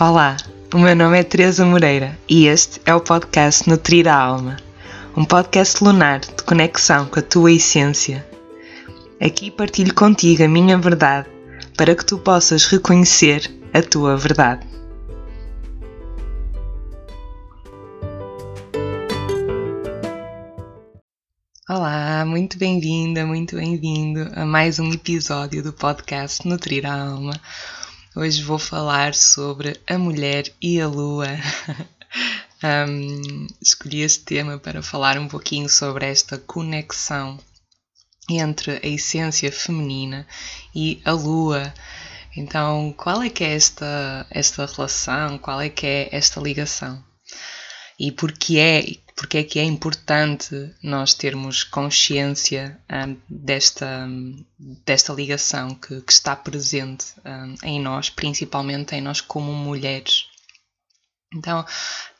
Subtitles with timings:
[0.00, 0.38] Olá,
[0.72, 4.56] o meu nome é Teresa Moreira e este é o podcast Nutrir a Alma,
[5.14, 8.26] um podcast lunar de conexão com a tua essência.
[9.20, 11.28] Aqui partilho contigo a minha verdade
[11.76, 14.66] para que tu possas reconhecer a tua verdade.
[21.68, 27.38] Olá, muito bem-vinda, muito bem-vindo a mais um episódio do podcast Nutrir a Alma
[28.16, 31.28] Hoje vou falar sobre a mulher e a lua.
[32.88, 37.38] um, escolhi este tema para falar um pouquinho sobre esta conexão
[38.28, 40.26] entre a essência feminina
[40.74, 41.72] e a lua.
[42.36, 45.38] Então, qual é que é esta, esta relação?
[45.38, 47.00] Qual é que é esta ligação?
[47.96, 54.08] E porquê é, porque é que é importante nós termos consciência um, desta,
[54.58, 60.29] desta ligação que, que está presente um, em nós, principalmente em nós como mulheres.
[61.32, 61.64] Então,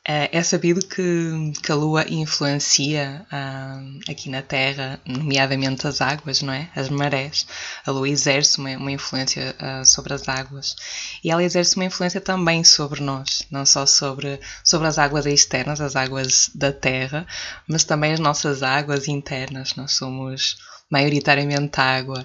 [0.04, 6.42] eh, é sabido que, que a Lua influencia uh, aqui na Terra, nomeadamente as águas,
[6.42, 6.70] não é?
[6.76, 7.44] As marés.
[7.84, 10.76] A Lua exerce uma, uma influência uh, sobre as águas
[11.24, 15.80] e ela exerce uma influência também sobre nós, não só sobre, sobre as águas externas,
[15.80, 17.26] as águas da Terra,
[17.66, 19.74] mas também as nossas águas internas.
[19.74, 20.56] Nós somos
[20.88, 22.24] maioritariamente água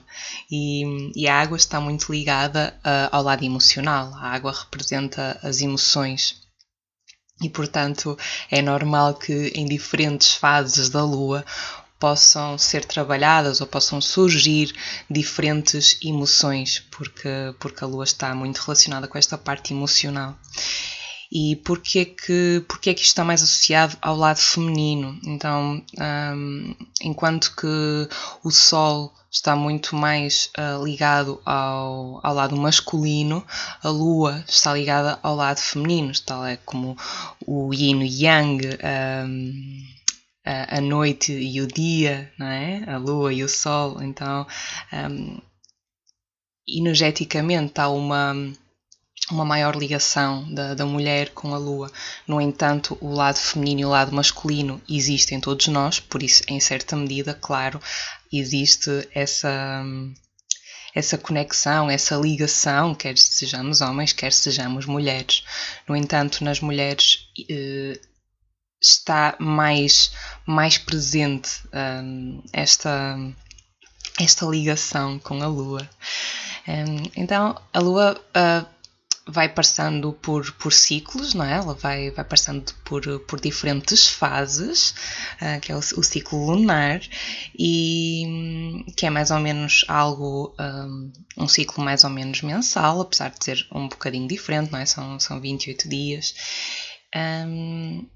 [0.51, 4.13] e, e a água está muito ligada uh, ao lado emocional.
[4.13, 6.44] A água representa as emoções
[7.41, 8.17] e, portanto,
[8.49, 11.45] é normal que em diferentes fases da Lua
[11.99, 14.73] possam ser trabalhadas ou possam surgir
[15.09, 20.37] diferentes emoções, porque, porque a Lua está muito relacionada com esta parte emocional.
[21.31, 25.19] E porquê que, porquê que isto está mais associado ao lado feminino?
[25.23, 28.07] Então, um, enquanto que
[28.43, 33.45] o Sol está muito mais uh, ligado ao, ao lado masculino,
[33.83, 36.95] a lua está ligada ao lado feminino, tal é como
[37.45, 38.61] o yin e yang,
[39.25, 39.85] um,
[40.45, 42.83] a, noite e o dia, não é?
[42.87, 44.01] a lua e o sol.
[44.01, 44.47] Então,
[44.93, 45.37] um,
[46.67, 48.33] energeticamente há uma
[49.31, 51.91] uma maior ligação da, da mulher com a lua.
[52.27, 56.43] No entanto, o lado feminino e o lado masculino existem em todos nós, por isso,
[56.47, 57.81] em certa medida, claro,
[58.31, 59.83] existe essa,
[60.93, 65.43] essa conexão, essa ligação, quer sejamos homens, quer sejamos mulheres.
[65.87, 67.99] No entanto, nas mulheres eh,
[68.81, 70.11] está mais,
[70.45, 73.17] mais presente um, esta,
[74.19, 75.89] esta ligação com a Lua.
[76.67, 78.74] Um, então, a Lua uh,
[79.27, 81.53] vai passando por, por ciclos, não é?
[81.53, 84.93] Ela vai, vai passando por, por diferentes fases,
[85.41, 87.01] uh, que é o, o, ciclo lunar,
[87.57, 93.31] e que é mais ou menos algo, um, um, ciclo mais ou menos mensal, apesar
[93.31, 94.85] de ser um bocadinho diferente, não é?
[94.85, 96.35] São, são 28 dias.
[97.15, 98.07] Um,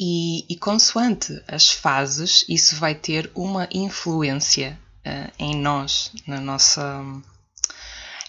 [0.00, 7.04] e, e consoante as fases, isso vai ter uma influência uh, em nós, na nossa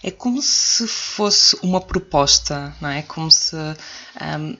[0.02, 3.02] é como se fosse uma proposta, não é?
[3.02, 4.56] Como se um,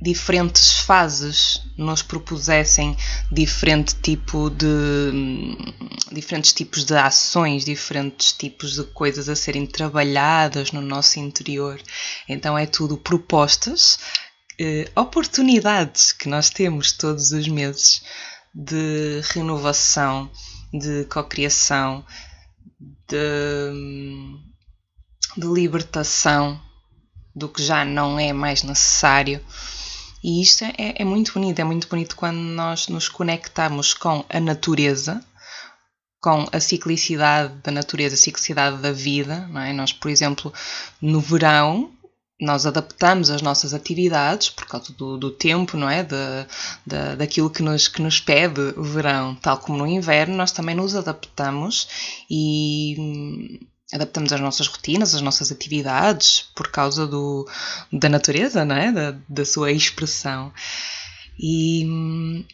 [0.00, 2.96] diferentes fases nos propusessem
[3.32, 5.56] diferente tipo de hum,
[6.12, 11.80] diferentes tipos de ações, diferentes tipos de coisas a serem trabalhadas no nosso interior.
[12.28, 13.98] Então é tudo propostas,
[14.58, 18.02] eh, oportunidades que nós temos todos os meses
[18.54, 20.30] de renovação,
[20.72, 22.04] de cocriação,
[23.08, 24.45] de,
[25.36, 26.60] de libertação
[27.34, 29.44] do que já não é mais necessário.
[30.24, 34.40] E isto é, é, muito bonito, é muito bonito quando nós nos conectamos com a
[34.40, 35.22] natureza,
[36.20, 39.46] com a ciclicidade da natureza, a ciclicidade da vida.
[39.48, 39.72] Não é?
[39.72, 40.52] Nós, por exemplo,
[41.00, 41.92] no verão,
[42.40, 46.02] nós adaptamos as nossas atividades por causa do, do tempo, não é?
[46.02, 46.16] De,
[46.86, 50.74] de, daquilo que nos, que nos pede o verão, tal como no inverno, nós também
[50.74, 53.60] nos adaptamos e
[53.92, 57.48] adaptamos as nossas rotinas, as nossas atividades por causa do,
[57.92, 58.92] da natureza, não é?
[58.92, 60.52] Da, da sua expressão.
[61.38, 62.44] E hum,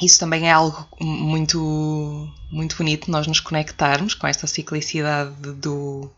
[0.00, 6.10] isso também é algo muito, muito bonito, nós nos conectarmos com esta ciclicidade do,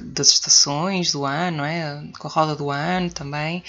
[0.00, 2.04] das estações do ano, não é?
[2.18, 3.62] com a roda do ano também.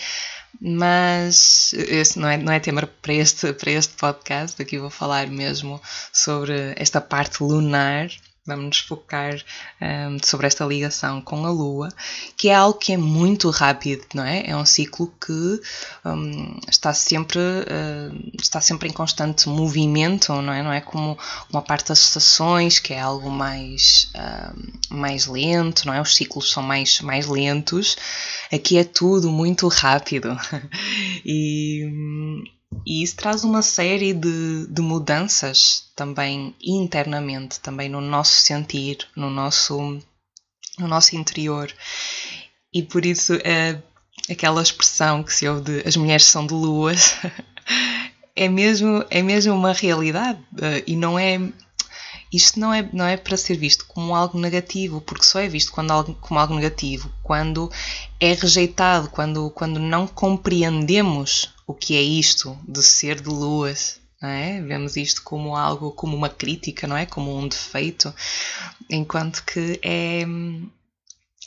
[0.62, 5.28] Mas esse não é, não é tema para este, para este podcast, aqui vou falar
[5.28, 5.82] mesmo
[6.14, 8.10] sobre esta parte lunar
[8.45, 9.36] vamos nos focar
[9.81, 11.89] um, sobre esta ligação com a Lua,
[12.38, 14.44] que é algo que é muito rápido, não é?
[14.45, 15.62] É um ciclo que
[16.06, 20.62] um, está, sempre, uh, está sempre em constante movimento, não é?
[20.62, 21.18] Não é como
[21.51, 26.00] uma parte das estações, que é algo mais, uh, mais lento, não é?
[26.00, 27.97] Os ciclos são mais, mais lentos.
[28.53, 30.38] Aqui é tudo muito rápido.
[31.25, 31.89] e,
[32.86, 39.30] e isso traz uma série de, de mudanças também internamente, também no nosso sentir, no
[39.30, 40.00] nosso,
[40.78, 41.74] no nosso interior.
[42.72, 43.82] E por isso é
[44.30, 47.16] aquela expressão que se ouve de as mulheres são de luas
[48.36, 51.40] é mesmo, é mesmo uma realidade eh, e não é
[52.31, 55.72] isto não é, não é para ser visto como algo negativo, porque só é visto
[55.72, 57.72] quando algo, como algo negativo quando
[58.20, 64.00] é rejeitado, quando, quando não compreendemos o que é isto de ser de luas.
[64.22, 64.62] É?
[64.62, 67.06] Vemos isto como algo, como uma crítica, não é?
[67.06, 68.14] Como um defeito,
[68.90, 70.24] enquanto que é,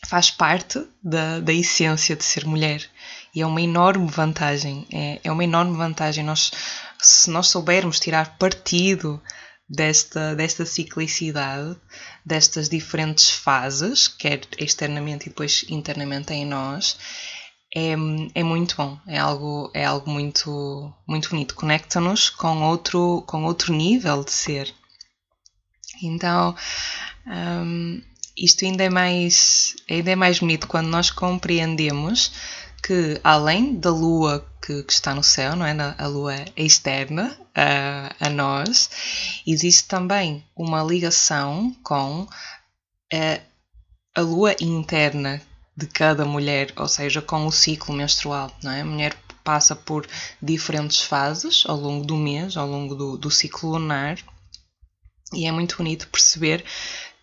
[0.06, 2.88] faz parte da, da essência de ser mulher
[3.34, 4.86] e é uma enorme vantagem.
[4.92, 6.50] É, é uma enorme vantagem nós,
[7.00, 9.20] se nós soubermos tirar partido
[9.68, 11.76] desta, desta ciclicidade,
[12.24, 16.96] destas diferentes fases, quer externamente e depois internamente em nós,
[17.74, 17.92] é,
[18.34, 21.54] é muito bom, é algo, é algo muito, muito bonito.
[21.54, 24.74] Conecta-nos com outro, com outro nível de ser.
[26.02, 26.54] Então,
[27.26, 28.00] um,
[28.36, 32.32] isto ainda é, mais, ainda é mais bonito quando nós compreendemos
[32.82, 35.74] que, além da lua que, que está no céu, não é?
[35.98, 42.26] a lua externa a, a nós, existe também uma ligação com
[43.12, 43.40] a,
[44.14, 45.42] a lua interna
[45.78, 48.50] de cada mulher, ou seja, com o ciclo menstrual.
[48.64, 48.80] Não é?
[48.80, 50.08] A mulher passa por
[50.42, 54.18] diferentes fases ao longo do mês, ao longo do, do ciclo lunar,
[55.32, 56.64] e é muito bonito perceber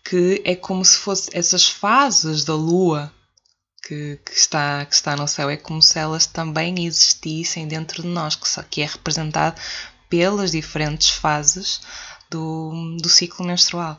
[0.02, 3.12] que é como se fosse essas fases da lua
[3.86, 8.08] que, que, está, que está no céu, é como se elas também existissem dentro de
[8.08, 9.60] nós, que, que é representado
[10.08, 11.82] pelas diferentes fases
[12.30, 13.98] do, do ciclo menstrual.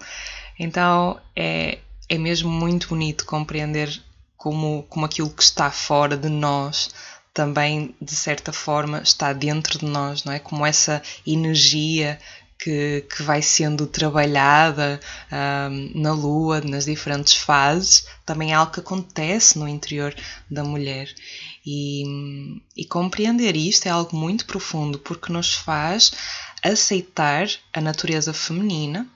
[0.57, 1.77] Então é,
[2.09, 4.01] é mesmo muito bonito compreender
[4.47, 6.89] como, como aquilo que está fora de nós
[7.33, 10.39] também, de certa forma, está dentro de nós, não é?
[10.39, 12.17] Como essa energia
[12.57, 15.01] que, que vai sendo trabalhada
[15.69, 20.15] um, na Lua, nas diferentes fases, também é algo que acontece no interior
[20.49, 21.13] da mulher.
[21.65, 22.05] E,
[22.75, 26.13] e compreender isto é algo muito profundo porque nos faz
[26.63, 29.07] aceitar a natureza feminina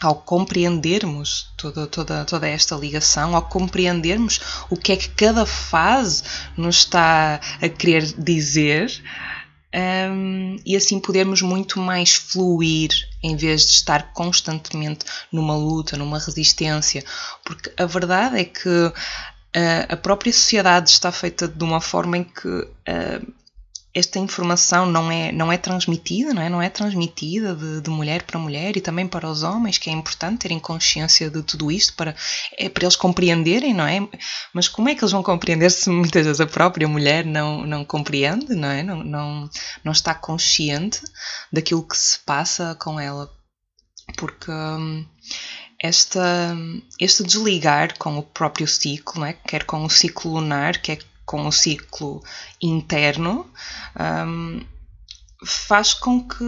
[0.00, 4.40] ao compreendermos toda, toda, toda esta ligação, ao compreendermos
[4.70, 6.22] o que é que cada fase
[6.56, 9.02] nos está a querer dizer,
[9.74, 12.90] um, e assim podermos muito mais fluir
[13.22, 17.04] em vez de estar constantemente numa luta, numa resistência,
[17.44, 18.94] porque a verdade é que uh,
[19.88, 23.32] a própria sociedade está feita de uma forma em que uh,
[23.98, 26.48] esta informação não é, não é transmitida, não é?
[26.48, 29.92] Não é transmitida de, de, mulher para mulher e também para os homens, que é
[29.92, 32.14] importante terem consciência de tudo isto para,
[32.56, 34.06] é, para eles compreenderem, não é?
[34.52, 37.84] Mas como é que eles vão compreender se muitas vezes a própria mulher não, não
[37.84, 38.82] compreende, não é?
[38.82, 39.50] Não, não,
[39.84, 41.00] não está consciente
[41.52, 43.30] daquilo que se passa com ela.
[44.16, 45.04] Porque hum,
[45.82, 46.56] esta,
[47.00, 49.32] este desligar com o próprio ciclo, não é?
[49.32, 52.22] quer com o ciclo lunar, quer com o ciclo
[52.60, 53.46] interno,
[54.26, 54.64] um,
[55.44, 56.42] faz com que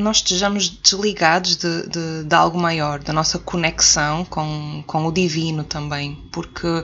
[0.00, 5.62] nós estejamos desligados de, de, de, algo maior, da nossa conexão com, com o divino
[5.62, 6.82] também, porque,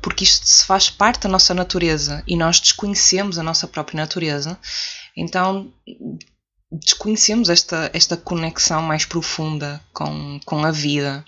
[0.00, 4.58] porque isto se faz parte da nossa natureza e nós desconhecemos a nossa própria natureza,
[5.14, 5.70] então
[6.72, 11.22] desconhecemos esta, esta conexão mais profunda com, com a vida.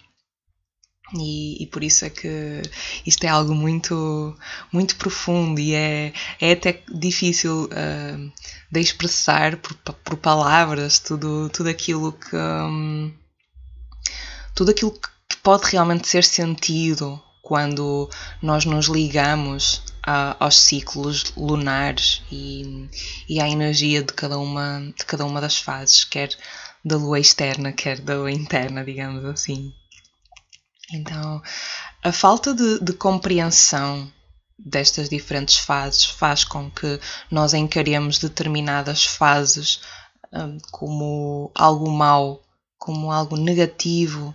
[1.15, 2.63] E, e, por isso é que
[3.07, 4.35] isto é algo muito,
[4.73, 8.33] muito profundo e é, é até difícil uh,
[8.71, 13.13] de expressar por, por, palavras tudo, tudo aquilo que um,
[14.55, 18.09] tudo aquilo que pode realmente ser sentido quando
[18.41, 22.89] nós nos ligamos a, aos ciclos lunares e,
[23.29, 26.31] e à energia de cada uma de cada uma das fases, quer
[26.85, 29.75] da lua externa, quer da lua interna, digamos assim.
[30.93, 31.43] Então,
[32.03, 34.11] a falta de, de compreensão
[34.59, 39.81] destas diferentes fases faz com que nós encaremos determinadas fases
[40.33, 42.43] um, como algo mau,
[42.79, 44.35] como algo negativo,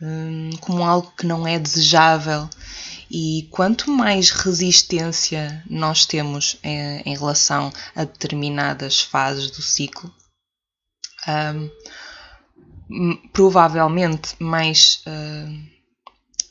[0.00, 2.48] um, como algo que não é desejável.
[3.10, 10.12] E quanto mais resistência nós temos em, em relação a determinadas fases do ciclo,
[11.28, 11.70] um,
[13.32, 15.75] provavelmente mais, uh,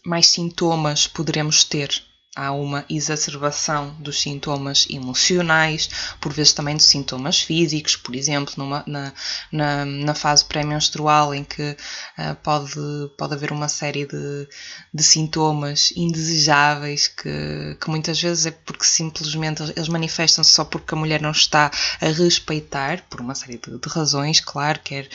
[0.06, 2.04] mais sintomas poderemos ter
[2.36, 8.84] há uma exacerbação dos sintomas emocionais, por vezes também de sintomas físicos, por exemplo, numa,
[8.86, 9.14] na,
[9.50, 12.76] na, na, fase pré-menstrual, em que uh, pode,
[13.18, 14.48] pode haver uma série de,
[14.94, 20.98] de sintomas indesejáveis que, que muitas vezes é porque simplesmente eles manifestam-se só porque a
[20.98, 21.72] mulher não está
[22.02, 25.08] a respeitar, por uma série de, de razões, claro, quer,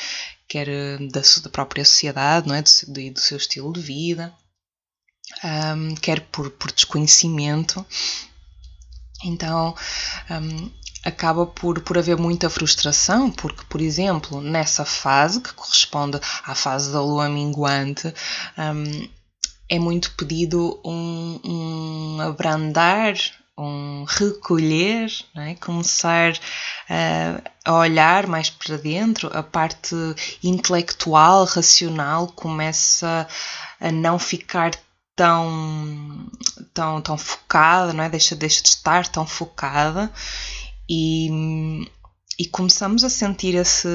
[0.49, 2.63] quer ah, da, da própria sociedade, não é?
[2.63, 4.35] do, do seu estilo de vida
[5.45, 7.85] um, quer por, por desconhecimento.
[9.25, 9.75] Então,
[10.31, 10.71] um,
[11.05, 16.93] acaba por, por haver muita frustração, porque, por exemplo, nessa fase, que corresponde à fase
[16.93, 18.13] da lua minguante,
[18.59, 19.09] um,
[19.69, 23.15] é muito pedido um, um abrandar,
[23.57, 25.55] um recolher, é?
[25.55, 29.95] começar uh, a olhar mais para dentro, a parte
[30.43, 33.29] intelectual, racional começa
[33.79, 34.73] a não ficar
[35.21, 36.31] tão,
[36.73, 38.09] tão, tão focada, não é?
[38.09, 40.11] Deixa, deixa de estar tão focada
[40.89, 41.87] e,
[42.39, 43.87] e começamos a sentir esse,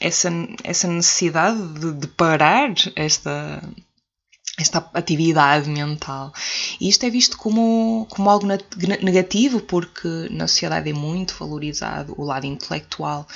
[0.00, 0.30] essa,
[0.64, 3.62] essa necessidade de, de parar esta,
[4.58, 6.32] esta atividade mental.
[6.80, 12.24] E isto é visto como, como algo negativo, porque na sociedade é muito valorizado o
[12.24, 13.28] lado intelectual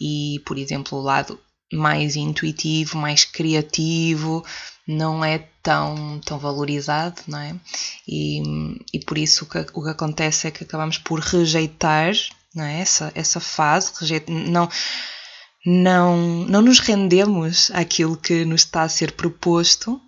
[0.00, 1.38] e, por exemplo, o lado
[1.70, 4.42] mais intuitivo, mais criativo,
[4.86, 7.56] não é tão, tão valorizado, não é?
[8.06, 8.40] E,
[8.92, 12.14] e por isso o que, o que acontece é que acabamos por rejeitar
[12.54, 12.80] não é?
[12.80, 14.68] essa, essa fase, rejeita, não,
[15.64, 16.16] não,
[16.46, 20.00] não nos rendemos àquilo que nos está a ser proposto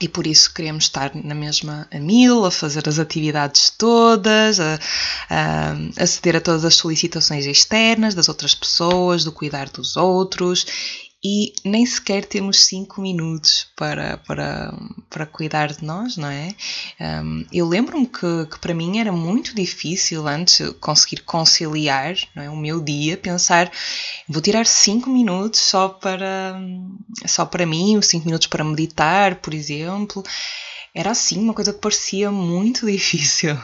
[0.00, 4.78] e por isso queremos estar na mesma a mil, a fazer as atividades todas, a,
[5.30, 10.66] a, a ceder a todas as solicitações externas das outras pessoas, do cuidar dos outros
[11.24, 14.74] e nem sequer temos cinco minutos para, para,
[15.08, 16.54] para cuidar de nós, não é?
[17.00, 22.56] Um, eu lembro-me que, que para mim era muito difícil antes conseguir conciliar é, o
[22.56, 23.70] meu dia, pensar
[24.28, 26.60] vou tirar cinco minutos só para,
[27.26, 30.24] só para mim, os cinco minutos para meditar, por exemplo
[30.94, 33.56] era assim uma coisa que parecia muito difícil,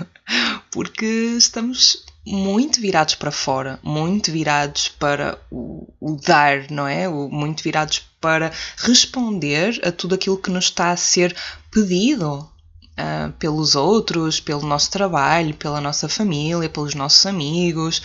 [0.71, 1.05] porque
[1.37, 7.09] estamos muito virados para fora, muito virados para o, o dar, não é?
[7.09, 11.35] O, muito virados para responder a tudo aquilo que nos está a ser
[11.71, 18.03] pedido uh, pelos outros, pelo nosso trabalho, pela nossa família, pelos nossos amigos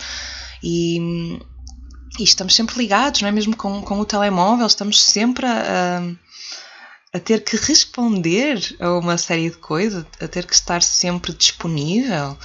[0.62, 1.38] e,
[2.18, 3.32] e estamos sempre ligados, não é?
[3.32, 6.00] Mesmo com, com o telemóvel, estamos sempre a,
[7.12, 11.34] a, a ter que responder a uma série de coisas, a ter que estar sempre
[11.34, 12.38] disponível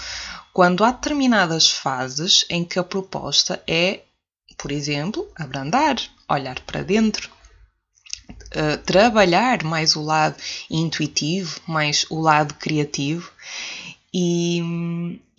[0.59, 4.01] quando há determinadas fases em que a proposta é,
[4.57, 5.95] por exemplo, abrandar,
[6.29, 7.31] olhar para dentro,
[8.29, 10.35] uh, trabalhar mais o lado
[10.69, 13.31] intuitivo, mais o lado criativo.
[14.13, 14.61] E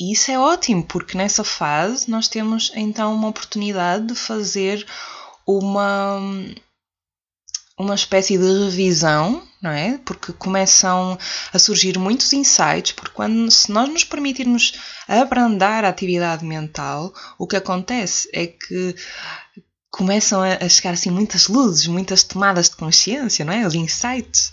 [0.00, 4.86] isso é ótimo, porque nessa fase nós temos então uma oportunidade de fazer
[5.46, 6.18] uma,
[7.80, 9.98] uma espécie de revisão não é?
[10.04, 11.18] Porque começam
[11.52, 14.72] a surgir muitos insights, porque quando, se nós nos permitirmos
[15.06, 18.94] abrandar a atividade mental, o que acontece é que
[19.90, 23.66] começam a, chegar assim muitas luzes, muitas tomadas de consciência, não é?
[23.66, 24.52] Os insights.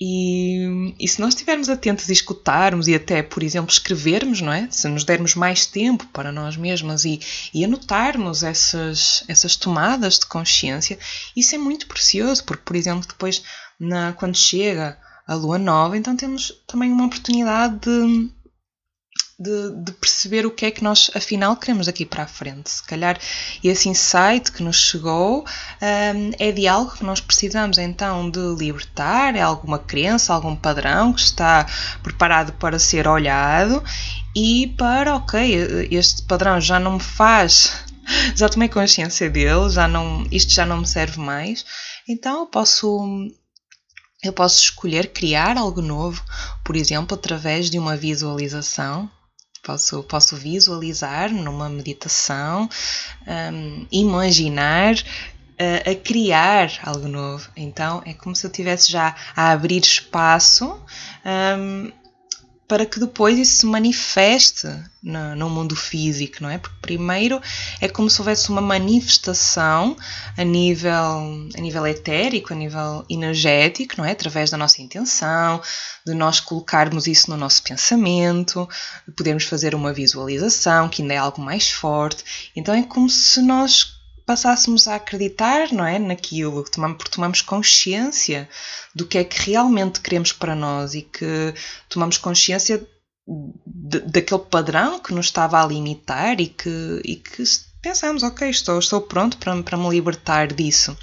[0.00, 4.68] E, e, se nós estivermos atentos e escutarmos e até, por exemplo, escrevermos, não é?
[4.70, 7.20] Se nos dermos mais tempo para nós mesmas e,
[7.52, 10.96] e anotarmos essas, essas tomadas de consciência,
[11.36, 13.42] isso é muito precioso, porque, por exemplo, depois
[13.78, 18.30] na, quando chega a lua nova, então temos também uma oportunidade de,
[19.38, 22.70] de, de, perceber o que é que nós afinal queremos aqui para a frente.
[22.70, 23.18] Se calhar
[23.62, 29.36] esse insight que nos chegou um, é de algo que nós precisamos então de libertar,
[29.36, 31.64] é alguma crença, algum padrão que está
[32.02, 33.82] preparado para ser olhado
[34.34, 37.84] e para, ok, este padrão já não me faz,
[38.34, 41.64] já tomei consciência dele, já não, isto já não me serve mais,
[42.08, 43.30] então eu posso
[44.20, 46.24] eu posso escolher criar algo novo,
[46.64, 49.08] por exemplo, através de uma visualização.
[49.68, 52.70] Posso, posso visualizar numa meditação,
[53.52, 57.50] um, imaginar uh, a criar algo novo.
[57.54, 60.80] Então é como se eu estivesse já a abrir espaço
[61.58, 61.92] um,
[62.68, 64.68] para que depois isso se manifeste
[65.02, 66.58] no, no, mundo físico, não é?
[66.58, 67.40] Porque primeiro
[67.80, 69.96] é como se houvesse uma manifestação
[70.36, 74.12] a nível, a nível etérico, a nível energético, não é?
[74.12, 75.62] Através da nossa intenção,
[76.06, 78.68] de nós colocarmos isso no nosso pensamento,
[79.06, 82.50] de podermos fazer uma visualização, que ainda é algo mais forte.
[82.54, 83.97] Então é como se nós
[84.28, 88.46] passássemos a acreditar, não é, naquilo, porque tomamos consciência
[88.94, 91.54] do que é que realmente queremos para nós e que
[91.88, 92.86] tomamos consciência
[93.66, 97.42] de, daquele padrão que nos estava a limitar e que, e que
[97.80, 100.94] pensamos, ok, estou, estou pronto para, para me libertar disso.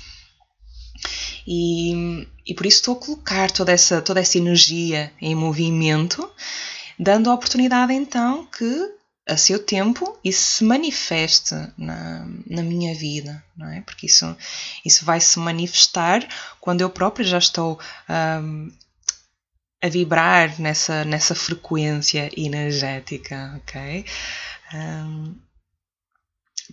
[1.48, 6.29] E, e por isso estou a colocar toda essa, toda essa energia em movimento,
[7.00, 8.94] dando a oportunidade então que
[9.27, 13.82] a seu tempo isso se manifeste na, na minha vida, não é?
[13.82, 14.36] Porque isso,
[14.86, 16.27] isso vai se manifestar
[16.62, 18.72] quando eu própria já estou um,
[19.82, 24.05] a vibrar nessa, nessa frequência energética, ok?
[24.74, 25.36] Um,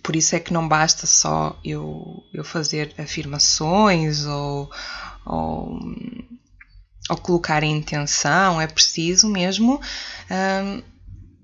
[0.01, 4.71] por isso é que não basta só eu, eu fazer afirmações ou,
[5.25, 5.79] ou,
[7.09, 9.79] ou colocar em intenção, é preciso mesmo
[10.29, 10.92] um,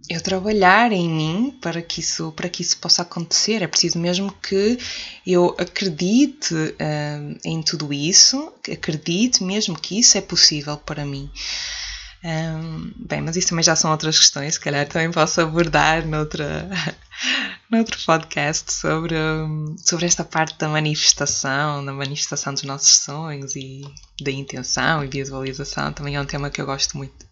[0.10, 3.62] eu trabalhar em mim para que isso para que isso possa acontecer.
[3.62, 4.78] É preciso mesmo que
[5.26, 11.30] eu acredite um, em tudo isso acredite mesmo que isso é possível para mim.
[12.22, 16.70] Um, bem, mas isso também já são outras questões, se calhar também posso abordar noutra,
[17.72, 19.16] noutro podcast sobre,
[19.78, 23.84] sobre esta parte da manifestação, da manifestação dos nossos sonhos e
[24.22, 27.29] da intenção e visualização, também é um tema que eu gosto muito.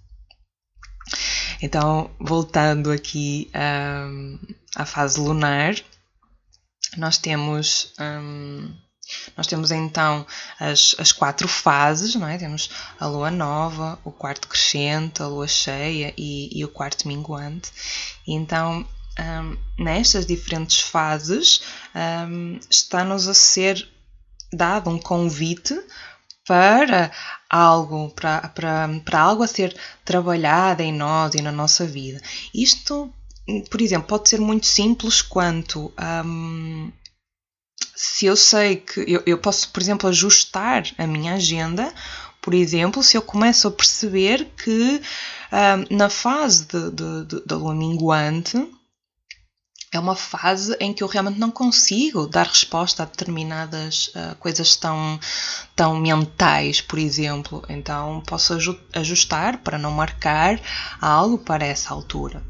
[1.62, 4.40] Então, voltando aqui um,
[4.76, 5.76] à fase lunar,
[6.98, 7.94] nós temos.
[8.00, 8.74] Um,
[9.38, 10.28] nós temos então
[10.60, 12.38] as, as quatro fases, não é?
[12.38, 17.72] Temos a lua nova, o quarto crescente, a lua cheia e, e o quarto minguante.
[18.28, 18.86] E então,
[19.18, 21.62] um, nestas diferentes fases,
[21.96, 23.88] um, está-nos a ser
[24.52, 25.80] dado um convite
[26.46, 27.12] para
[27.50, 32.22] algo, para, para, para algo a ser trabalhado em nós e na nossa vida.
[32.54, 33.12] Isto,
[33.70, 35.94] por exemplo, pode ser muito simples quanto
[36.26, 36.92] um,
[37.96, 41.94] se eu sei que eu, eu posso, por exemplo, ajustar a minha agenda,
[42.42, 45.02] por exemplo, se eu começo a perceber que
[45.52, 46.68] uh, na fase
[47.46, 48.58] da lua minguante
[49.92, 54.76] é uma fase em que eu realmente não consigo dar resposta a determinadas uh, coisas
[54.76, 55.20] tão,
[55.76, 57.64] tão mentais, por exemplo.
[57.70, 58.54] Então posso
[58.94, 60.60] ajustar para não marcar
[61.00, 62.44] algo para essa altura.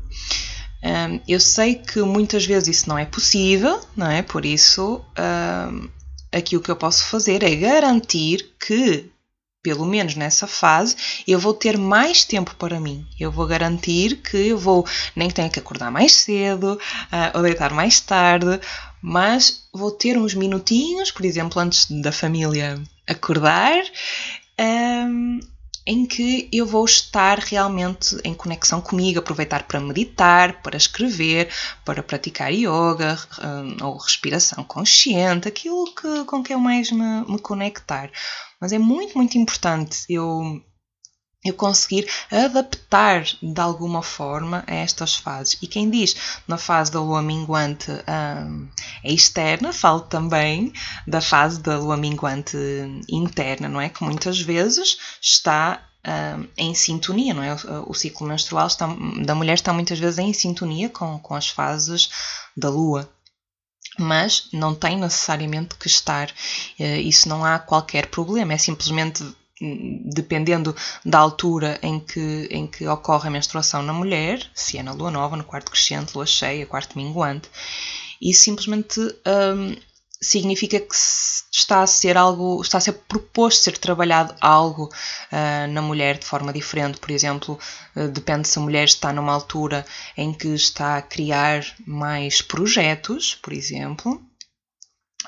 [0.83, 4.21] Um, eu sei que muitas vezes isso não é possível, não é?
[4.21, 5.89] Por isso, um,
[6.31, 9.09] aqui o que eu posso fazer é garantir que,
[9.61, 10.95] pelo menos nessa fase,
[11.27, 13.05] eu vou ter mais tempo para mim.
[13.19, 17.73] Eu vou garantir que eu vou, nem tenho que acordar mais cedo uh, ou deitar
[17.73, 18.59] mais tarde,
[19.01, 23.83] mas vou ter uns minutinhos, por exemplo, antes da família acordar.
[24.59, 25.39] Um,
[25.87, 31.47] em que eu vou estar realmente em conexão comigo, aproveitar para meditar, para escrever,
[31.85, 37.39] para praticar yoga hum, ou respiração consciente, aquilo que, com que eu mais me, me
[37.39, 38.11] conectar.
[38.59, 40.61] Mas é muito, muito importante eu
[41.45, 45.57] eu conseguir adaptar de alguma forma a estas fases.
[45.61, 46.15] E quem diz
[46.47, 48.67] na fase da lua minguante um,
[49.03, 50.73] é externa, falo também
[51.05, 52.57] da fase da lua minguante
[53.07, 53.89] interna, não é?
[53.89, 57.53] Que muitas vezes está um, em sintonia, não é?
[57.53, 58.87] O, o ciclo menstrual está,
[59.23, 62.09] da mulher está muitas vezes em sintonia com, com as fases
[62.55, 63.09] da lua
[63.97, 66.31] mas não tem necessariamente que estar.
[66.79, 69.23] Eh, isso não há qualquer problema, é simplesmente
[69.59, 74.93] dependendo da altura em que, em que ocorre a menstruação na mulher, se é na
[74.93, 77.49] lua nova, no quarto crescente, lua cheia, quarto minguante,
[78.21, 79.75] isso simplesmente um,
[80.21, 80.95] significa que
[81.51, 86.25] está a ser algo, está a ser proposto ser trabalhado algo uh, na mulher de
[86.25, 86.99] forma diferente.
[86.99, 87.59] Por exemplo,
[87.95, 93.35] uh, depende se a mulher está numa altura em que está a criar mais projetos,
[93.35, 94.21] por exemplo,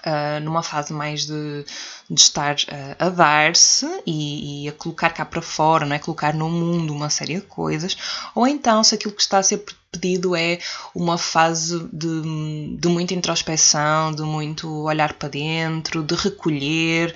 [0.06, 1.66] uh, numa fase mais de,
[2.10, 6.00] de estar uh, a dar-se e, e, a colocar cá para fora, não é?
[6.00, 7.98] colocar no mundo uma série de coisas,
[8.34, 10.60] ou então se aquilo que está a ser pedido é
[10.96, 17.16] uma fase de, de muita introspeção, de muito olhar para dentro, de recolher,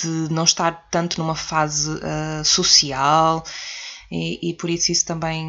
[0.00, 3.44] de não estar tanto numa fase uh, social.
[4.10, 5.46] E, e, por isso isso também,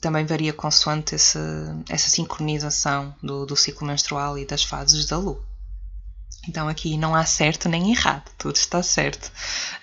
[0.00, 5.42] também varia consoante essa, essa sincronização do, do ciclo menstrual e das fases da lua.
[6.48, 9.26] Então aqui não há certo nem errado, tudo está certo.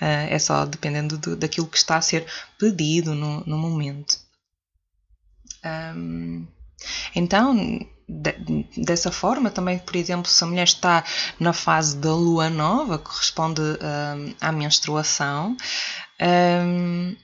[0.01, 2.25] Uh, é só dependendo do, daquilo que está a ser
[2.57, 4.22] pedido no, no momento.
[5.65, 6.47] Um,
[7.15, 7.55] então,
[8.07, 11.03] de, dessa forma, também, por exemplo, se a mulher está
[11.39, 15.55] na fase da lua nova, corresponde um, à menstruação,
[16.21, 17.15] um,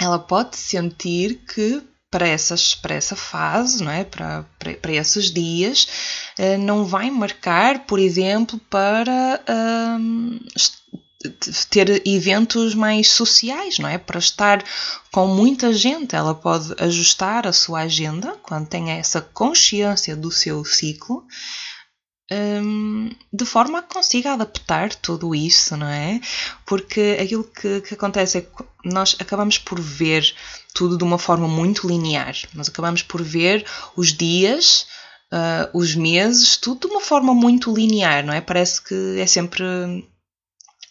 [0.00, 4.04] ela pode sentir que para, essas, para essa fase, não é?
[4.04, 5.88] para, para, para esses dias,
[6.38, 10.40] uh, não vai marcar, por exemplo, para uh,
[11.68, 13.98] ter eventos mais sociais, não é?
[13.98, 14.64] Para estar
[15.10, 20.64] com muita gente, ela pode ajustar a sua agenda quando tem essa consciência do seu
[20.64, 21.24] ciclo.
[22.30, 26.20] Um, de forma que consiga adaptar tudo isso, não é?
[26.66, 28.50] Porque aquilo que, que acontece é que
[28.84, 30.34] nós acabamos por ver
[30.74, 32.36] tudo de uma forma muito linear.
[32.54, 33.64] Nós acabamos por ver
[33.96, 34.86] os dias,
[35.32, 38.42] uh, os meses, tudo de uma forma muito linear, não é?
[38.42, 39.64] Parece que é sempre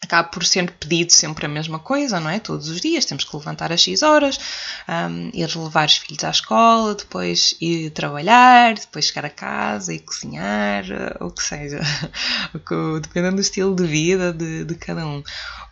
[0.01, 2.39] acaba por ser pedido sempre a mesma coisa, não é?
[2.39, 4.39] Todos os dias temos que levantar às X horas,
[4.87, 9.99] um, ir levar os filhos à escola, depois ir trabalhar, depois chegar a casa e
[9.99, 10.85] cozinhar,
[11.19, 11.79] ou o que seja,
[13.01, 15.23] dependendo do estilo de vida de, de cada um.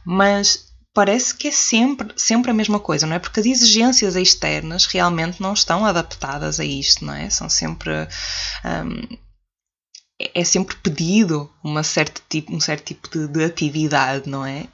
[0.03, 3.19] Mas parece que é sempre, sempre a mesma coisa, não é?
[3.19, 7.29] Porque as exigências externas realmente não estão adaptadas a isto, não é?
[7.29, 7.91] São sempre.
[8.63, 9.24] Um,
[10.33, 14.67] é sempre pedido uma certa tipo, um certo tipo de, de atividade, não é?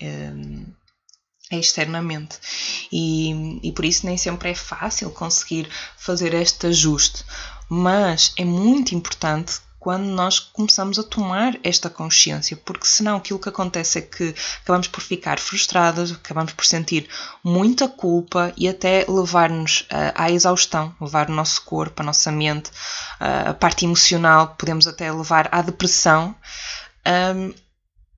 [1.51, 2.37] é externamente.
[2.91, 7.23] E, e por isso nem sempre é fácil conseguir fazer este ajuste.
[7.69, 13.49] Mas é muito importante quando nós começamos a tomar esta consciência, porque senão aquilo que
[13.49, 17.09] acontece é que acabamos por ficar frustradas, acabamos por sentir
[17.43, 22.69] muita culpa e até levar-nos uh, à exaustão, levar o nosso corpo, a nossa mente,
[22.69, 26.35] uh, a parte emocional, podemos até levar à depressão.
[27.35, 27.51] Um,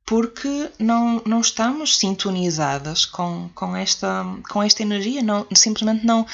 [0.05, 6.27] porque não, não estamos sintonizadas com, com, esta, com esta energia, não, simplesmente não,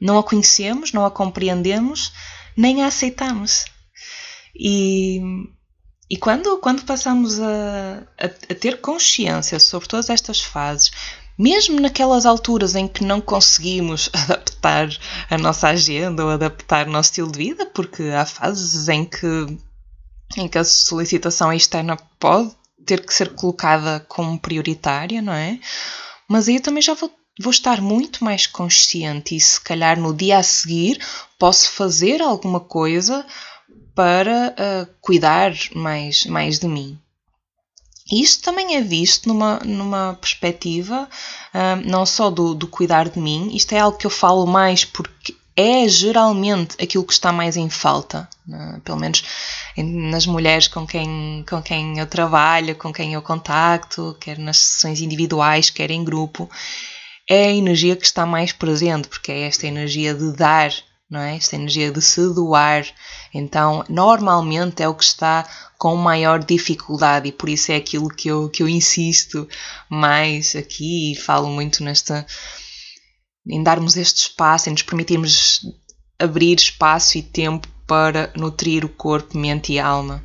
[0.00, 2.12] não a conhecemos, não a compreendemos,
[2.56, 3.66] nem a aceitamos.
[4.54, 5.20] E,
[6.08, 10.90] e quando, quando passamos a, a, a ter consciência sobre todas estas fases,
[11.38, 14.88] mesmo naquelas alturas em que não conseguimos adaptar
[15.28, 19.58] a nossa agenda ou adaptar o nosso estilo de vida, porque há fases em que,
[20.36, 22.52] em que a solicitação externa pode
[22.86, 25.58] ter que ser colocada como prioritária, não é?
[26.28, 30.14] Mas aí eu também já vou, vou estar muito mais consciente e se calhar no
[30.14, 31.04] dia a seguir
[31.38, 33.26] posso fazer alguma coisa
[33.94, 36.98] para uh, cuidar mais, mais de mim.
[38.10, 41.08] Isto também é visto numa, numa perspectiva
[41.54, 44.84] uh, não só do, do cuidar de mim, isto é algo que eu falo mais
[44.84, 48.80] porque é geralmente aquilo que está mais em falta, né?
[48.84, 49.24] pelo menos
[49.76, 55.00] nas mulheres com quem, com quem eu trabalho, com quem eu contacto, quer nas sessões
[55.00, 56.50] individuais, quer em grupo,
[57.30, 60.72] é a energia que está mais presente, porque é esta energia de dar
[61.14, 61.36] não é?
[61.36, 62.84] Esta energia de se doar.
[63.32, 65.48] Então, normalmente é o que está
[65.78, 69.48] com maior dificuldade e por isso é aquilo que eu, que eu insisto
[69.88, 72.26] mais aqui e falo muito nesta.
[73.46, 75.60] em darmos este espaço, em nos permitirmos
[76.18, 80.24] abrir espaço e tempo para nutrir o corpo, mente e alma.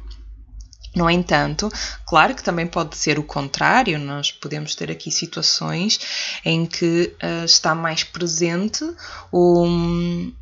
[0.95, 1.71] No entanto,
[2.06, 5.99] claro que também pode ser o contrário, nós podemos ter aqui situações
[6.43, 8.84] em que uh, está mais presente
[9.32, 10.34] um,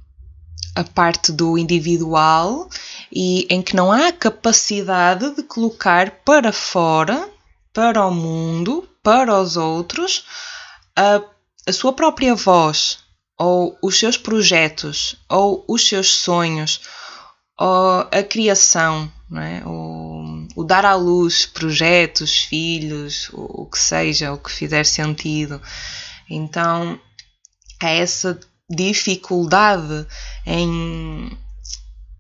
[0.78, 2.70] a parte do individual
[3.12, 7.28] e em que não há capacidade de colocar para fora,
[7.74, 10.24] para o mundo, para os outros,
[10.96, 11.20] a,
[11.68, 13.00] a sua própria voz,
[13.40, 16.82] ou os seus projetos, ou os seus sonhos,
[17.60, 19.64] ou a criação, é?
[19.66, 25.60] o, o, dar à luz projetos, filhos, o, o que seja, o que fizer sentido.
[26.30, 27.00] Então,
[27.82, 30.06] é essa dificuldade
[30.46, 31.38] em,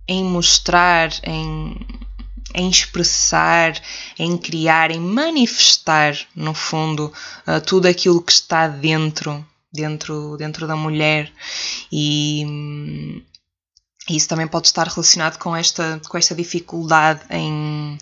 [0.07, 1.75] em mostrar, em,
[2.53, 3.81] em expressar,
[4.17, 7.11] em criar, em manifestar, no fundo,
[7.47, 11.31] uh, tudo aquilo que está dentro, dentro, dentro da mulher.
[11.91, 13.23] E
[14.09, 17.97] isso também pode estar relacionado com esta, com esta dificuldade em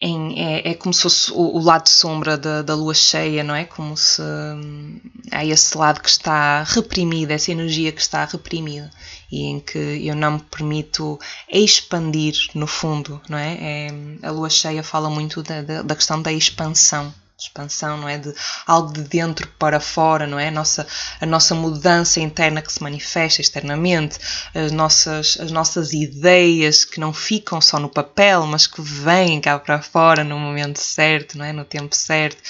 [0.00, 3.54] em, é, é, como se fosse o, o lado sombra da, da, lua cheia, não
[3.54, 3.64] é?
[3.64, 8.90] Como se hum, há esse lado que está reprimido, essa energia que está reprimida
[9.32, 13.56] e em que eu não me permito expandir no fundo, não é?
[13.60, 13.88] é
[14.22, 18.18] a lua cheia fala muito da, da, da questão da expansão expansão, não é?
[18.18, 18.34] De
[18.66, 20.48] algo de dentro para fora, não é?
[20.48, 20.86] A nossa,
[21.20, 24.18] a nossa mudança interna que se manifesta externamente,
[24.54, 29.58] as nossas, as nossas ideias que não ficam só no papel, mas que vêm cá
[29.58, 31.52] para fora no momento certo, não é?
[31.52, 32.42] No tempo certo.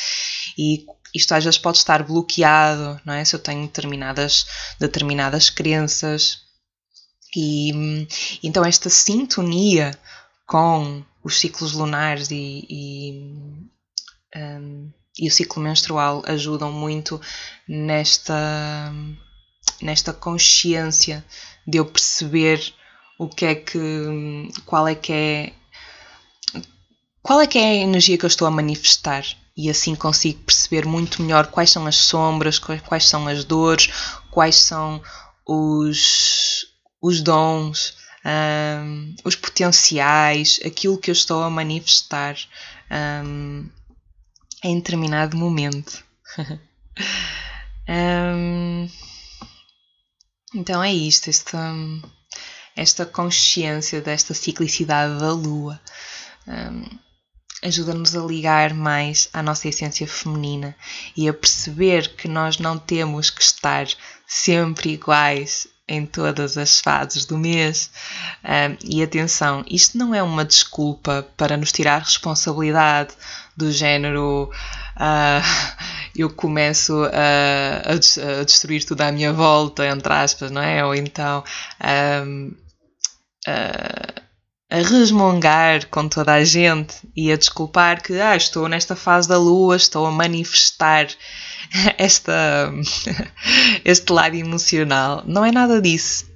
[0.57, 3.25] E isto às vezes pode estar bloqueado, não é?
[3.25, 4.47] Se eu tenho determinadas,
[4.79, 6.45] determinadas crenças.
[7.35, 8.07] E
[8.43, 9.99] então esta sintonia
[10.47, 13.67] com os ciclos lunares e, e
[14.35, 17.21] um, e o ciclo menstrual ajudam muito
[17.69, 18.93] nesta
[19.81, 21.25] nesta consciência
[21.67, 22.75] de eu perceber
[23.19, 23.79] o que é que.
[24.65, 25.53] qual é que é.
[27.23, 29.25] qual é que é a energia que eu estou a manifestar
[29.57, 33.91] e assim consigo perceber muito melhor quais são as sombras, quais são as dores,
[34.31, 35.03] quais são
[35.47, 36.67] os,
[37.01, 42.37] os dons, um, os potenciais, aquilo que eu estou a manifestar
[43.25, 43.67] um,
[44.67, 46.05] em determinado momento.
[47.89, 48.89] um,
[50.55, 51.75] então é isto, esta,
[52.75, 55.81] esta consciência desta ciclicidade da Lua
[57.63, 60.77] ajuda-nos a ligar mais à nossa essência feminina
[61.17, 63.87] e a perceber que nós não temos que estar
[64.27, 67.91] sempre iguais em todas as fases do mês.
[68.45, 73.15] Um, e atenção, isto não é uma desculpa para nos tirar responsabilidade
[73.57, 74.51] do género.
[74.97, 75.77] Uh,
[76.17, 80.85] eu começo a, a, destruir tudo à minha volta, entre aspas, não é?
[80.85, 81.45] Ou então.
[82.25, 82.53] Um,
[83.49, 84.27] uh,
[84.69, 89.39] a resmungar com toda a gente e a desculpar que ah, estou nesta fase da
[89.39, 91.07] lua, estou a manifestar
[91.97, 92.73] esta,
[93.85, 95.23] este lado emocional.
[95.27, 96.27] Não é nada disso.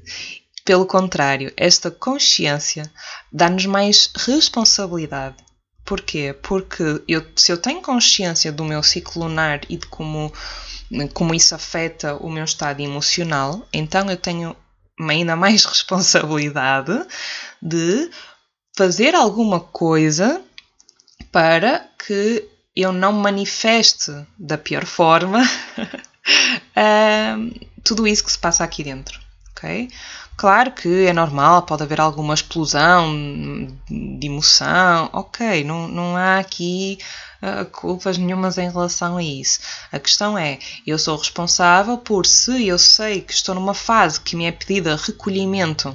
[0.65, 2.91] Pelo contrário, esta consciência
[3.33, 5.37] dá-nos mais responsabilidade.
[5.91, 6.33] Porquê?
[6.41, 10.33] Porque eu, se eu tenho consciência do meu ciclo lunar e de como,
[11.13, 14.55] como isso afeta o meu estado emocional, então eu tenho
[15.01, 16.93] ainda mais responsabilidade
[17.61, 18.09] de
[18.77, 20.41] fazer alguma coisa
[21.33, 25.43] para que eu não manifeste da pior forma
[26.77, 29.19] uh, tudo isso que se passa aqui dentro,
[29.51, 29.91] ok?
[30.41, 33.15] Claro que é normal, pode haver alguma explosão
[33.87, 36.97] de emoção, ok, não, não há aqui
[37.43, 39.61] uh, culpas nenhumas em relação a isso.
[39.93, 44.35] A questão é, eu sou responsável por se eu sei que estou numa fase que
[44.35, 45.95] me é pedida recolhimento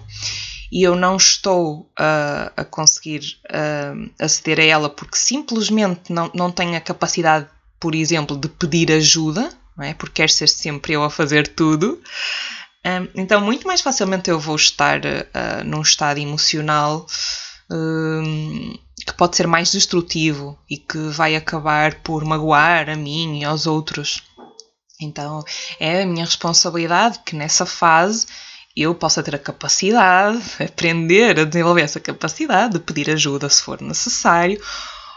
[0.72, 6.52] e eu não estou uh, a conseguir uh, aceder a ela porque simplesmente não, não
[6.52, 7.48] tenho a capacidade,
[7.80, 9.96] por exemplo, de pedir ajuda, não é?
[9.96, 12.00] porque quer ser sempre eu a fazer tudo.
[13.16, 17.08] Então, muito mais facilmente eu vou estar uh, num estado emocional
[19.06, 23.66] que pode ser mais destrutivo e que vai acabar por magoar a mim e aos
[23.66, 24.24] outros.
[25.02, 25.44] Então,
[25.80, 28.28] é a minha responsabilidade que nessa fase
[28.76, 33.82] eu possa ter a capacidade, aprender a desenvolver essa capacidade de pedir ajuda se for
[33.82, 34.62] necessário,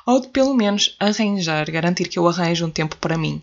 [0.06, 3.42] ou de pelo menos arranjar, garantir que eu arranjo um tempo para mim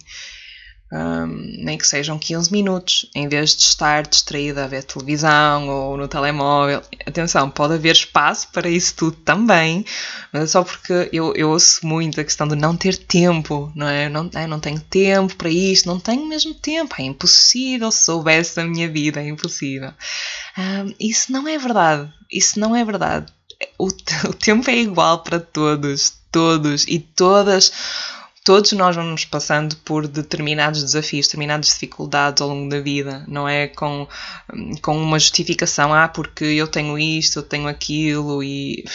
[0.92, 1.26] um,
[1.64, 6.08] nem que sejam 15 minutos, em vez de estar distraída a ver televisão ou no
[6.08, 6.82] telemóvel.
[7.06, 9.84] Atenção, pode haver espaço para isso tudo também,
[10.32, 13.88] mas é só porque eu, eu ouço muito a questão de não ter tempo, não
[13.88, 14.06] é?
[14.06, 18.06] Eu não, eu não tenho tempo para isto, não tenho mesmo tempo, é impossível, se
[18.06, 19.92] soubesse a minha vida, é impossível.
[20.58, 23.34] Um, isso não é verdade, isso não é verdade.
[23.78, 23.88] O,
[24.30, 27.72] o tempo é igual para todos, todos e todas
[28.46, 33.68] todos nós vamos passando por determinados desafios, determinadas dificuldades ao longo da vida, não é
[33.68, 34.08] com,
[34.84, 38.86] com uma justificação, ah, porque eu tenho isto, eu tenho aquilo, e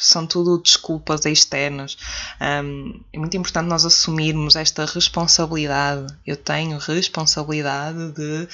[0.00, 1.98] são tudo desculpas externas.
[2.40, 6.06] Um, é muito importante nós assumirmos esta responsabilidade.
[6.24, 8.48] Eu tenho responsabilidade de,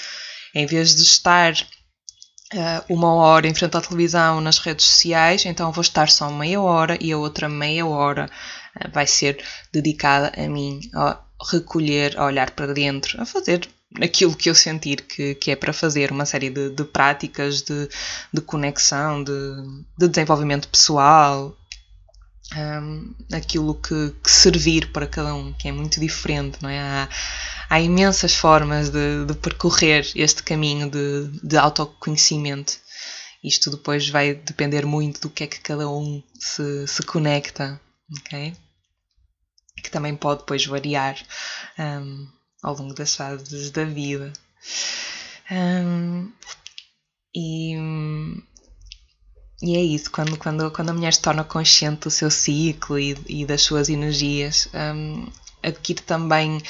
[0.55, 1.55] em vez de estar
[2.55, 6.61] Uh, uma hora em frente à televisão nas redes sociais, então vou estar só meia
[6.61, 8.31] hora e a outra meia hora
[8.93, 13.69] vai ser dedicada a mim, a recolher, a olhar para dentro, a fazer
[14.01, 17.89] aquilo que eu sentir que, que é para fazer, uma série de, de práticas de,
[18.33, 19.33] de conexão, de,
[19.99, 21.57] de desenvolvimento pessoal,
[22.55, 26.79] um, aquilo que, que, servir para cada um, que é muito diferente, não é?
[26.79, 27.09] Há,
[27.71, 32.75] há imensas formas de, de, percorrer este caminho de, de autoconhecimento.
[33.43, 37.81] Isto depois vai depender muito do que é que cada um se, se conecta,
[38.21, 38.55] ok?
[39.83, 41.17] Que também pode depois variar
[41.79, 42.29] um,
[42.63, 44.33] ao longo das fases da vida.
[45.51, 46.33] Um,
[47.35, 47.75] e,
[49.63, 53.17] e é isso, quando, quando, quando a mulher se torna consciente do seu ciclo e,
[53.27, 55.31] e das suas energias, um,
[55.63, 56.63] adquire também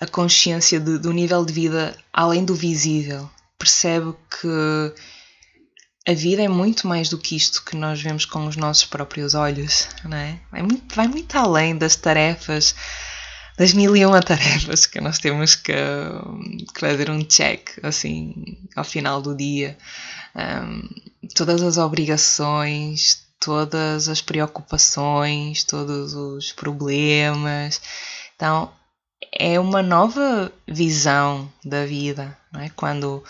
[0.00, 3.28] a consciência de, do nível de vida além do visível.
[3.58, 4.94] Percebe que
[6.08, 9.34] a vida é muito mais do que isto que nós vemos com os nossos próprios
[9.34, 10.40] olhos, não é?
[10.50, 12.74] Vai muito, vai muito além das tarefas,
[13.58, 15.74] das mil e uma tarefas que nós temos que,
[16.72, 19.76] que fazer um check, assim, ao final do dia.
[20.34, 20.88] Um,
[21.34, 27.82] todas as obrigações, todas as preocupações, todos os problemas.
[28.34, 28.72] Então,
[29.30, 32.70] é uma nova visão da vida, não é?
[32.70, 33.22] Quando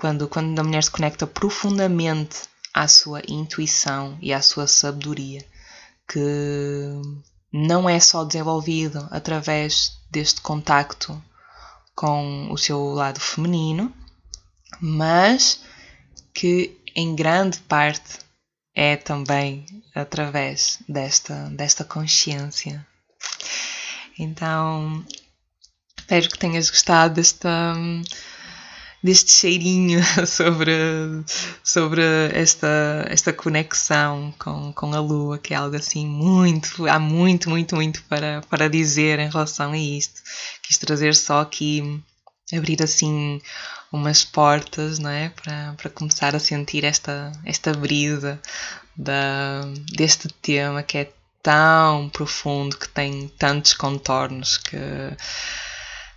[0.00, 5.44] quando, quando a mulher se conecta profundamente à sua intuição e à sua sabedoria,
[6.08, 6.18] que
[7.52, 11.22] não é só desenvolvido através deste contacto
[11.94, 13.92] com o seu lado feminino,
[14.80, 15.60] mas
[16.32, 18.20] que em grande parte
[18.74, 22.86] é também através desta, desta consciência.
[24.18, 25.04] Então,
[25.98, 27.74] espero que tenhas gostado desta,
[29.02, 30.72] deste cheirinho sobre,
[31.64, 37.48] sobre esta, esta conexão com, com a Lua, que é algo assim muito, há muito,
[37.48, 40.22] muito, muito para, para dizer em relação a isto.
[40.62, 42.02] Quis trazer só aqui,
[42.52, 43.40] abrir assim
[43.92, 45.30] umas portas, não é?
[45.30, 48.40] Para, para começar a sentir esta, esta brisa
[48.96, 54.76] da, deste tema que é tão profundo, que tem tantos contornos, que,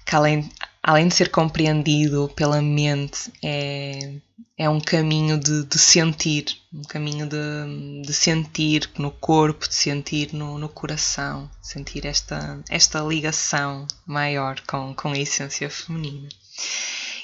[0.05, 0.49] que além,
[0.83, 4.15] além de ser compreendido pela mente, é,
[4.57, 10.33] é um caminho de, de sentir, um caminho de, de, sentir no corpo, de sentir
[10.33, 16.27] no, no coração, sentir esta, esta ligação maior com, com a essência feminina.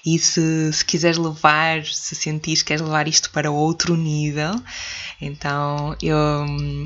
[0.06, 4.54] E se, se quiseres levar, se sentires que queres levar isto para outro nível,
[5.22, 6.18] então eu,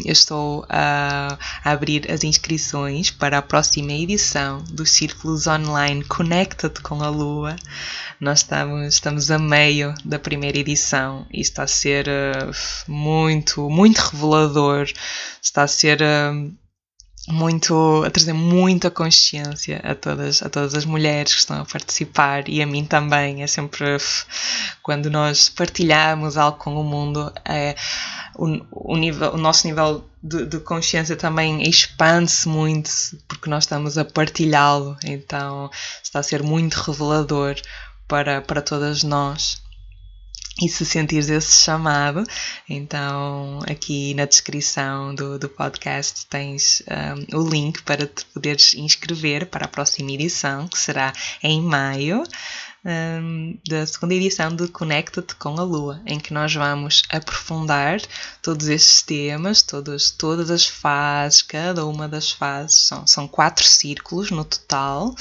[0.03, 6.79] eu estou a, a, abrir as inscrições para a próxima edição dos Círculos Online Connected
[6.81, 7.55] com a Lua.
[8.19, 13.99] Nós estamos, estamos a meio da primeira edição e está a ser uh, muito, muito
[13.99, 14.87] revelador.
[15.41, 16.01] Está a ser.
[16.01, 16.62] Uh,
[17.27, 22.49] muito a trazer muita consciência a todas a todas as mulheres que estão a participar
[22.49, 23.43] e a mim também.
[23.43, 23.97] É sempre
[24.81, 27.75] quando nós partilhamos algo com o mundo é,
[28.35, 32.89] o, o, nível, o nosso nível de, de consciência também expande-se muito
[33.27, 34.97] porque nós estamos a partilhá-lo.
[35.03, 35.69] Então
[36.03, 37.55] está a ser muito revelador
[38.05, 39.62] para, para todas nós
[40.61, 42.23] e se sentires esse chamado,
[42.69, 46.83] então aqui na descrição do, do podcast tens
[47.33, 51.11] um, o link para te poderes inscrever para a próxima edição, que será
[51.41, 52.23] em maio
[52.85, 58.01] um, da segunda edição de Conecta-te com a Lua, em que nós vamos aprofundar
[58.41, 64.31] todos estes temas, todas, todas as fases, cada uma das fases, são, são quatro círculos
[64.31, 65.15] no total,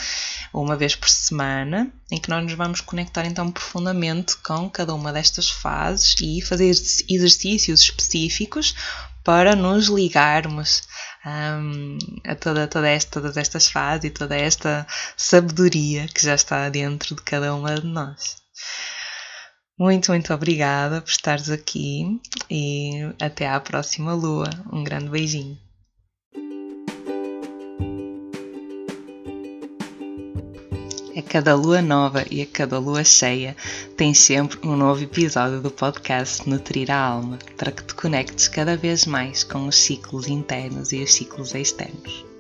[0.52, 5.12] uma vez por semana, em que nós nos vamos conectar então profundamente com cada uma
[5.12, 6.68] destas fases e fazer
[7.08, 8.74] exercícios específicos
[9.22, 10.82] para nos ligarmos
[11.24, 16.68] um, a toda, toda esta, todas estas fases e toda esta sabedoria que já está
[16.68, 18.36] dentro de cada uma de nós.
[19.78, 24.48] Muito, muito obrigada por estares aqui e até à próxima lua.
[24.72, 25.58] Um grande beijinho.
[31.24, 33.56] A cada lua nova e a cada lua cheia
[33.96, 38.76] tem sempre um novo episódio do podcast Nutrir a Alma para que te conectes cada
[38.76, 42.31] vez mais com os ciclos internos e os ciclos externos.